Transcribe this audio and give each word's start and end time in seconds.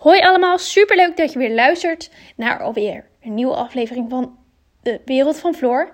Hoi 0.00 0.20
allemaal, 0.20 0.58
superleuk 0.58 1.16
dat 1.16 1.32
je 1.32 1.38
weer 1.38 1.54
luistert 1.54 2.10
naar 2.36 2.62
alweer 2.62 3.08
een 3.22 3.34
nieuwe 3.34 3.54
aflevering 3.54 4.10
van 4.10 4.36
de 4.82 5.00
Wereld 5.04 5.38
van 5.38 5.54
Floor. 5.54 5.90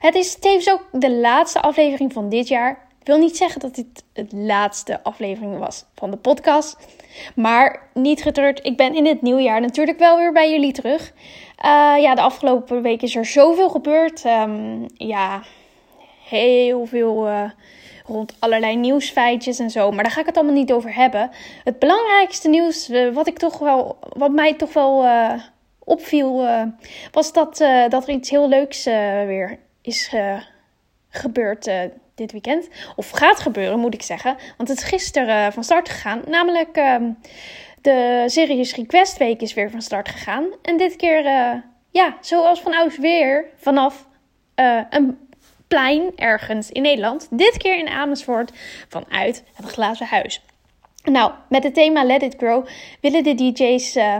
Het 0.00 0.14
is 0.14 0.38
tevens 0.38 0.70
ook 0.70 0.88
de 0.92 1.10
laatste 1.10 1.60
aflevering 1.60 2.12
van 2.12 2.28
dit 2.28 2.48
jaar. 2.48 2.70
Ik 3.00 3.06
wil 3.06 3.18
niet 3.18 3.36
zeggen 3.36 3.60
dat 3.60 3.74
dit 3.74 4.04
de 4.12 4.26
laatste 4.36 5.02
aflevering 5.02 5.58
was 5.58 5.84
van 5.94 6.10
de 6.10 6.16
podcast. 6.16 6.76
Maar 7.34 7.90
niet 7.94 8.22
getreurd, 8.22 8.64
ik 8.64 8.76
ben 8.76 8.94
in 8.94 9.06
het 9.06 9.22
nieuwe 9.22 9.42
jaar 9.42 9.60
natuurlijk 9.60 9.98
wel 9.98 10.16
weer 10.16 10.32
bij 10.32 10.50
jullie 10.50 10.72
terug. 10.72 11.12
Uh, 11.64 11.94
ja, 11.98 12.14
de 12.14 12.20
afgelopen 12.20 12.82
week 12.82 13.02
is 13.02 13.16
er 13.16 13.26
zoveel 13.26 13.68
gebeurd. 13.68 14.24
Um, 14.24 14.86
ja, 14.94 15.42
heel 16.28 16.86
veel... 16.86 17.28
Uh, 17.28 17.50
rond 18.06 18.36
allerlei 18.38 18.76
nieuwsfeitjes 18.76 19.58
en 19.58 19.70
zo. 19.70 19.90
Maar 19.90 20.02
daar 20.02 20.12
ga 20.12 20.20
ik 20.20 20.26
het 20.26 20.36
allemaal 20.36 20.54
niet 20.54 20.72
over 20.72 20.94
hebben. 20.94 21.30
Het 21.64 21.78
belangrijkste 21.78 22.48
nieuws, 22.48 22.90
uh, 22.90 23.14
wat, 23.14 23.26
ik 23.26 23.38
toch 23.38 23.58
wel, 23.58 23.98
wat 24.00 24.30
mij 24.30 24.54
toch 24.54 24.72
wel 24.72 25.04
uh, 25.04 25.32
opviel, 25.78 26.44
uh, 26.44 26.62
was 27.12 27.32
dat, 27.32 27.56
dat 27.88 28.08
er 28.08 28.14
iets 28.14 28.30
heel 28.30 28.48
leuks 28.48 28.84
weer 28.84 29.58
is 29.82 30.14
gebeurd 31.08 31.70
dit 32.14 32.32
weekend. 32.32 32.68
Of 32.96 33.10
gaat 33.10 33.40
gebeuren, 33.40 33.78
moet 33.78 33.94
ik 33.94 34.02
zeggen. 34.02 34.36
Want 34.56 34.68
het 34.68 34.78
is 34.78 34.84
gisteren 34.84 35.52
van 35.52 35.64
start 35.64 35.88
gegaan. 35.88 36.22
Namelijk 36.26 36.76
ehm, 36.76 37.10
de 37.80 38.24
Serious 38.26 38.74
Request 38.74 39.16
Week 39.16 39.40
is 39.40 39.54
weer 39.54 39.70
van 39.70 39.82
start 39.82 40.08
gegaan. 40.08 40.44
En 40.62 40.76
dit 40.76 40.96
keer, 40.96 41.22
ja, 41.90 42.16
zoals 42.20 42.60
van 42.60 42.74
ouds 42.74 42.98
weer, 42.98 43.44
vanaf 43.56 44.08
een 44.90 45.25
plein 45.68 46.12
ergens 46.16 46.70
in 46.70 46.82
Nederland. 46.82 47.28
Dit 47.30 47.56
keer 47.56 47.78
in 47.78 47.88
Amersfoort 47.88 48.52
vanuit 48.88 49.44
het 49.54 49.66
glazen 49.66 50.06
huis. 50.06 50.42
Nou, 51.04 51.32
met 51.48 51.62
het 51.62 51.74
thema 51.74 52.04
Let 52.04 52.22
It 52.22 52.34
Grow 52.36 52.66
willen 53.00 53.22
de 53.24 53.34
DJ's 53.34 53.96
uh, 53.96 54.16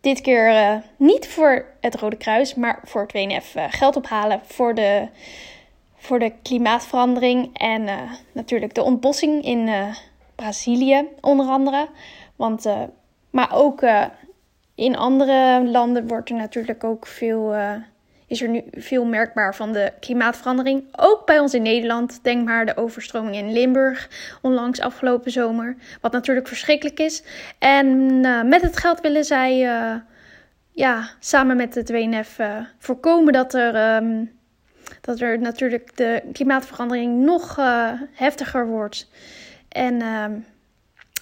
dit 0.00 0.20
keer 0.20 0.48
uh, 0.48 0.76
niet 0.96 1.28
voor 1.28 1.66
het 1.80 1.94
Rode 1.94 2.16
Kruis, 2.16 2.54
maar 2.54 2.80
voor 2.84 3.00
het 3.00 3.12
WNF 3.12 3.54
uh, 3.54 3.64
geld 3.68 3.96
ophalen 3.96 4.40
voor 4.44 4.74
de, 4.74 5.08
voor 5.96 6.18
de 6.18 6.32
klimaatverandering 6.42 7.58
en 7.58 7.88
natuurlijk 8.32 8.74
de 8.74 8.82
ontbossing 8.82 9.44
in 9.44 9.70
Brazilië, 10.34 11.08
onder 11.20 11.46
andere. 11.46 11.88
Want, 12.36 12.66
maar 13.30 13.54
ook 13.54 13.82
in 14.74 14.96
andere 14.96 15.64
landen 15.64 16.08
wordt 16.08 16.30
er 16.30 16.36
natuurlijk 16.36 16.84
ook 16.84 17.06
veel 17.06 17.54
is 18.30 18.42
er 18.42 18.48
nu 18.48 18.62
veel 18.72 19.04
merkbaar 19.04 19.54
van 19.54 19.72
de 19.72 19.92
klimaatverandering. 20.00 20.84
Ook 20.96 21.26
bij 21.26 21.38
ons 21.38 21.54
in 21.54 21.62
Nederland. 21.62 22.18
Denk 22.22 22.44
maar 22.44 22.66
de 22.66 22.76
overstroming 22.76 23.36
in 23.36 23.52
Limburg 23.52 24.08
onlangs 24.42 24.80
afgelopen 24.80 25.30
zomer. 25.30 25.76
Wat 26.00 26.12
natuurlijk 26.12 26.48
verschrikkelijk 26.48 26.98
is. 26.98 27.22
En 27.58 27.86
uh, 27.86 28.42
met 28.42 28.62
het 28.62 28.76
geld 28.76 29.00
willen 29.00 29.24
zij 29.24 29.64
uh, 29.64 29.94
ja, 30.70 31.10
samen 31.18 31.56
met 31.56 31.74
het 31.74 31.90
WNF 31.90 32.38
eh, 32.38 32.56
voorkomen 32.78 33.32
dat 33.32 33.54
er, 33.54 33.96
um, 33.96 34.30
dat 35.00 35.20
er 35.20 35.38
natuurlijk 35.38 35.96
de 35.96 36.22
klimaatverandering 36.32 37.24
nog 37.24 37.56
heftiger 38.12 38.66
wordt. 38.66 39.10
En 39.68 40.00
ehm, 40.02 40.32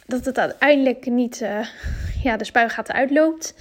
dat 0.07 0.25
het 0.25 0.39
uiteindelijk 0.39 1.07
niet 1.07 1.45
ja, 2.23 2.37
de 2.37 2.45
spuigaten 2.45 2.95
uitloopt. 2.95 3.55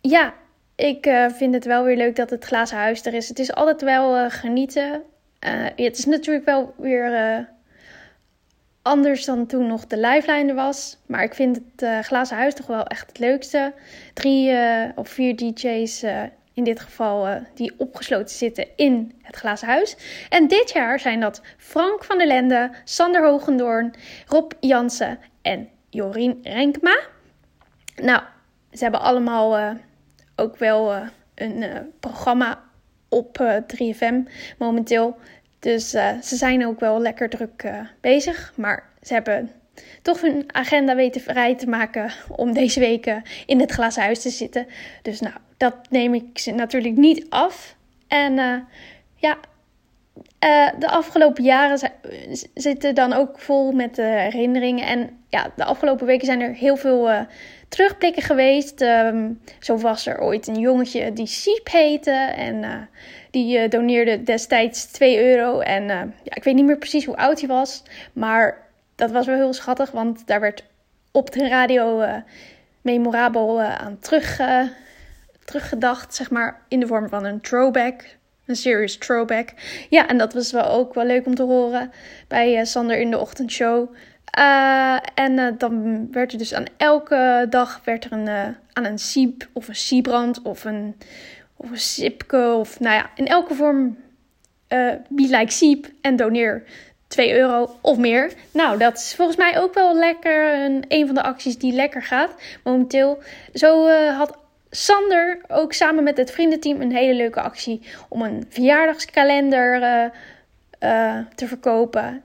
ja, 0.00 0.34
ik 0.76 1.06
uh, 1.06 1.28
vind 1.30 1.54
het 1.54 1.64
wel 1.64 1.84
weer 1.84 1.96
leuk 1.96 2.16
dat 2.16 2.30
het 2.30 2.44
glazen 2.44 2.76
huis 2.76 3.06
er 3.06 3.14
is. 3.14 3.28
Het 3.28 3.38
is 3.38 3.54
altijd 3.54 3.82
wel 3.82 4.16
uh, 4.16 4.24
genieten. 4.28 5.02
Uh, 5.46 5.64
het 5.76 5.98
is 5.98 6.04
natuurlijk 6.04 6.44
wel 6.44 6.74
weer 6.76 7.48
anders 8.82 9.24
dan 9.24 9.46
toen 9.46 9.66
nog 9.66 9.86
de 9.86 9.98
lifeline 9.98 10.48
er 10.48 10.54
was. 10.54 10.98
Maar 11.06 11.22
ik 11.22 11.34
vind 11.34 11.60
het 11.76 12.06
glazen 12.06 12.36
huis 12.36 12.54
toch 12.54 12.66
wel 12.66 12.84
echt 12.84 13.08
het 13.08 13.18
leukste. 13.18 13.72
Drie 14.14 14.52
of 14.94 15.08
vier 15.08 15.36
DJ's 15.36 16.02
in 16.54 16.64
dit 16.64 16.80
geval 16.80 17.42
die 17.54 17.74
opgesloten 17.76 18.36
zitten 18.36 18.66
in 18.76 19.12
het 19.22 19.36
glazen 19.36 19.68
huis. 19.68 19.96
En 20.28 20.48
dit 20.48 20.72
jaar 20.72 21.00
zijn 21.00 21.20
dat 21.20 21.42
Frank 21.58 22.04
van 22.04 22.18
der 22.18 22.26
Lende, 22.26 22.70
Sander 22.84 23.24
Hogendoorn, 23.24 23.94
Rob 24.26 24.52
Jansen 24.60 25.18
en 25.42 25.68
Jorien 25.90 26.38
Renkma. 26.42 26.98
Nou, 28.02 28.22
ze 28.72 28.82
hebben 28.82 29.00
allemaal 29.00 29.76
ook 30.36 30.56
wel 30.56 30.92
uh, 30.94 31.08
een 31.34 31.62
uh, 31.62 31.78
programma 32.00 32.62
op 33.08 33.40
uh, 33.40 33.56
3FM 33.56 34.14
momenteel. 34.58 35.16
Dus 35.58 35.90
ze 35.90 36.18
zijn 36.36 36.66
ook 36.66 36.80
wel 36.80 37.00
lekker 37.00 37.28
druk 37.28 37.70
bezig. 38.00 38.52
Maar 38.56 38.90
ze 39.02 39.12
hebben 39.12 39.50
toch 40.02 40.20
hun 40.20 40.44
agenda 40.46 40.94
weten 40.94 41.20
vrij 41.20 41.56
te 41.56 41.68
maken 41.68 42.12
om 42.28 42.52
deze 42.52 42.80
weken 42.80 43.22
in 43.46 43.60
het 43.60 43.70
glazen 43.70 44.02
huis 44.02 44.20
te 44.20 44.30
zitten. 44.30 44.66
Dus 45.02 45.20
nou, 45.20 45.34
dat 45.56 45.74
neem 45.90 46.14
ik 46.14 46.38
ze 46.38 46.50
natuurlijk 46.50 46.96
niet 46.96 47.26
af. 47.28 47.76
En 48.08 48.34
ja, 49.16 49.38
de 50.78 50.88
afgelopen 50.88 51.44
jaren 51.44 51.92
zitten 52.54 52.94
dan 52.94 53.12
ook 53.12 53.38
vol 53.38 53.72
met 53.72 53.96
herinneringen. 53.96 54.86
En 54.86 55.24
ja, 55.28 55.52
de 55.56 55.64
afgelopen 55.64 56.06
weken 56.06 56.26
zijn 56.26 56.40
er 56.40 56.54
heel 56.54 56.76
veel 56.76 57.26
terugblikken 57.68 58.22
geweest. 58.22 58.80
Um, 58.80 59.40
zo 59.60 59.76
was 59.76 60.06
er 60.06 60.20
ooit 60.20 60.46
een 60.46 60.58
jongetje 60.58 61.12
die 61.12 61.26
Siep 61.26 61.70
heette. 61.70 62.10
En 62.36 62.62
uh, 62.62 62.74
die 63.30 63.68
doneerde 63.68 64.22
destijds 64.22 64.86
2 64.86 65.24
euro. 65.24 65.60
En 65.60 65.84
ja, 66.22 66.34
ik 66.34 66.44
weet 66.44 66.54
niet 66.54 66.64
meer 66.64 66.78
precies 66.78 67.04
hoe 67.04 67.16
oud 67.16 67.38
hij 67.40 67.48
was. 67.48 67.82
Maar 68.12 68.66
dat 68.94 69.10
was 69.10 69.26
wel 69.26 69.36
heel 69.36 69.52
schattig. 69.52 69.90
Want 69.90 70.26
daar 70.26 70.40
werd 70.40 70.64
op 71.12 71.32
de 71.32 71.48
radio 71.48 72.04
memorabel 72.80 73.60
aan 73.62 73.98
terug, 73.98 74.40
teruggedacht. 75.44 76.14
Zeg 76.14 76.30
maar 76.30 76.62
in 76.68 76.80
de 76.80 76.86
vorm 76.86 77.08
van 77.08 77.24
een 77.24 77.40
throwback. 77.40 78.16
Een 78.46 78.56
serious 78.56 78.96
throwback. 78.96 79.48
Ja, 79.90 80.08
en 80.08 80.18
dat 80.18 80.32
was 80.32 80.52
wel 80.52 80.64
ook 80.64 80.94
wel 80.94 81.04
leuk 81.04 81.26
om 81.26 81.34
te 81.34 81.42
horen 81.42 81.90
bij 82.28 82.64
Sander 82.64 82.98
in 82.98 83.10
de 83.10 83.18
ochtendshow. 83.18 83.88
Uh, 84.38 84.96
en 85.14 85.32
uh, 85.32 85.48
dan 85.58 86.06
werd 86.12 86.32
er 86.32 86.38
dus 86.38 86.54
aan 86.54 86.64
elke 86.76 87.46
dag 87.50 87.80
werd 87.84 88.04
er 88.04 88.12
een, 88.12 88.26
uh, 88.26 88.48
aan 88.72 88.84
een 88.84 88.98
siep 88.98 89.48
of 89.52 89.68
een 89.68 89.76
siebrand 89.76 90.42
of 90.42 90.64
een, 90.64 90.96
of 91.56 91.70
een 91.70 91.80
sipke 91.80 92.54
of 92.58 92.80
nou 92.80 92.94
ja, 92.94 93.10
in 93.14 93.26
elke 93.26 93.54
vorm 93.54 93.96
be 95.08 95.26
like 95.30 95.52
siep 95.52 95.86
en 96.00 96.16
doneer 96.16 96.62
2 97.08 97.34
euro 97.34 97.76
of 97.80 97.98
meer. 97.98 98.32
Nou, 98.52 98.78
dat 98.78 98.96
is 98.96 99.14
volgens 99.14 99.36
mij 99.36 99.58
ook 99.58 99.74
wel 99.74 99.94
lekker 99.94 100.54
een, 100.54 100.84
een 100.88 101.06
van 101.06 101.14
de 101.14 101.22
acties 101.22 101.58
die 101.58 101.72
lekker 101.72 102.02
gaat 102.02 102.30
momenteel. 102.64 103.18
Zo 103.54 103.88
had 104.10 104.38
Sander 104.70 105.40
ook 105.48 105.72
samen 105.72 106.04
met 106.04 106.16
het 106.16 106.30
vriendenteam 106.30 106.80
een 106.80 106.92
hele 106.92 107.14
leuke 107.14 107.40
actie 107.40 107.82
om 108.08 108.22
een 108.22 108.46
verjaardagskalender 108.48 109.80
te 111.34 111.46
verkopen 111.46 112.24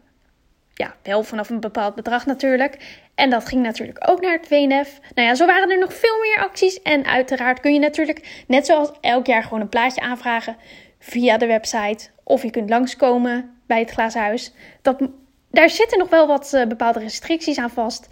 ja, 0.82 0.96
wel 1.04 1.24
vanaf 1.24 1.50
een 1.50 1.60
bepaald 1.60 1.96
bedrag 1.96 2.26
natuurlijk. 2.26 3.00
En 3.16 3.30
dat 3.30 3.48
ging 3.48 3.64
natuurlijk 3.64 4.10
ook 4.10 4.22
naar 4.22 4.38
het 4.38 4.48
WNF. 4.48 5.00
Nou 5.16 5.28
ja, 5.28 5.36
zo 5.36 5.46
waren 5.46 5.70
er 5.70 5.80
nog 5.80 5.94
veel 5.94 6.20
meer 6.22 6.40
acties. 6.40 6.82
En 6.82 7.06
uiteraard 7.06 7.60
kun 7.60 7.74
je 7.74 7.80
natuurlijk, 7.80 8.44
net 8.48 8.66
zoals 8.66 8.92
elk 9.02 9.26
jaar, 9.26 9.44
gewoon 9.44 9.62
een 9.62 9.70
plaatje 9.70 10.02
aanvragen 10.02 10.56
via 11.00 11.38
de 11.38 11.46
website. 11.46 12.10
Of 12.24 12.44
je 12.44 12.50
kunt 12.50 12.70
langskomen 12.70 13.60
bij 13.66 13.80
het 13.80 13.92
glazen 13.92 14.22
huis. 14.22 14.54
Dat, 14.82 15.10
daar 15.52 15.70
zitten 15.70 15.98
nog 15.98 16.10
wel 16.10 16.28
wat 16.28 16.52
uh, 16.54 16.66
bepaalde 16.66 17.00
restricties 17.00 17.58
aan 17.58 17.70
vast. 17.70 18.08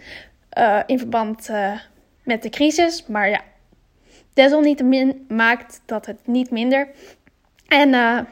In 0.86 0.98
verband 0.98 1.50
met 2.22 2.42
de 2.42 2.48
crisis. 2.48 3.06
Maar 3.06 3.28
ja, 3.28 3.40
desalniettemin 4.34 5.24
maakt 5.28 5.80
dat 5.86 6.06
het 6.06 6.26
niet 6.26 6.50
minder. 6.50 6.88
En 7.68 8.26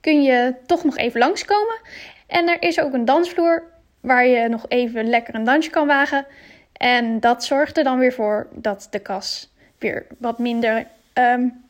kun 0.00 0.22
je 0.22 0.54
toch 0.66 0.84
nog 0.84 0.96
even 0.96 1.20
langskomen. 1.20 1.80
En 2.26 2.48
er 2.48 2.62
is 2.62 2.80
ook 2.80 2.92
een 2.92 3.04
dansvloer 3.04 3.62
waar 4.00 4.26
je 4.26 4.48
nog 4.48 4.64
even 4.68 5.08
lekker 5.08 5.34
een 5.34 5.44
dansje 5.44 5.70
kan 5.70 5.86
wagen. 5.86 6.26
En 6.72 7.20
dat 7.20 7.44
zorgt 7.44 7.78
er 7.78 7.84
dan 7.84 7.98
weer 7.98 8.12
voor 8.12 8.48
dat 8.52 8.88
de 8.90 8.98
kas 8.98 9.52
weer 9.78 10.06
wat 10.18 10.38
minder, 10.38 10.86
um, 11.14 11.64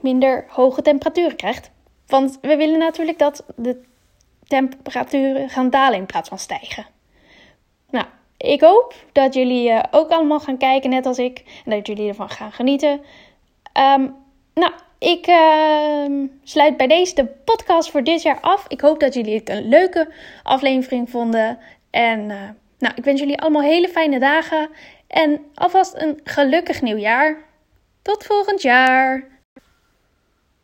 minder 0.00 0.44
hoge 0.48 0.82
temperaturen 0.82 1.36
krijgt. 1.36 1.70
Want 2.06 2.38
we 2.40 2.56
willen 2.56 2.78
natuurlijk 2.78 3.18
dat 3.18 3.44
de 3.56 3.82
temperaturen 4.46 5.48
gaan 5.48 5.70
dalen 5.70 5.98
in 5.98 6.06
plaats 6.06 6.28
van 6.28 6.38
stijgen. 6.38 6.86
Nou, 7.90 8.06
ik 8.36 8.60
hoop 8.60 8.94
dat 9.12 9.34
jullie 9.34 9.70
uh, 9.70 9.82
ook 9.90 10.10
allemaal 10.10 10.40
gaan 10.40 10.58
kijken, 10.58 10.90
net 10.90 11.06
als 11.06 11.18
ik. 11.18 11.42
En 11.64 11.70
dat 11.70 11.86
jullie 11.86 12.08
ervan 12.08 12.30
gaan 12.30 12.52
genieten. 12.52 13.00
Um, 13.96 14.14
nou, 14.54 14.72
ik 14.98 15.26
uh, 15.26 16.26
sluit 16.42 16.76
bij 16.76 16.86
deze 16.86 17.14
de 17.14 17.26
podcast 17.26 17.90
voor 17.90 18.02
dit 18.02 18.22
jaar 18.22 18.40
af. 18.40 18.64
Ik 18.68 18.80
hoop 18.80 19.00
dat 19.00 19.14
jullie 19.14 19.38
het 19.38 19.48
een 19.48 19.68
leuke 19.68 20.12
aflevering 20.42 21.10
vonden. 21.10 21.58
En 21.90 22.20
uh, 22.20 22.40
nou, 22.78 22.94
ik 22.94 23.04
wens 23.04 23.20
jullie 23.20 23.40
allemaal 23.40 23.62
hele 23.62 23.88
fijne 23.88 24.18
dagen. 24.18 24.70
En 25.06 25.40
alvast 25.54 25.94
een 25.96 26.20
gelukkig 26.24 26.82
nieuwjaar. 26.82 27.38
Tot 28.02 28.24
volgend 28.24 28.62
jaar. 28.62 29.33